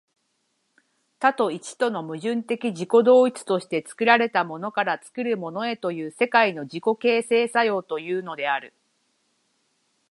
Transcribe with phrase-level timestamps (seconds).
[1.19, 8.73] 多と一との矛盾的自己同一として、作られたものから作るものへという世界の自己形成作用をいうのである。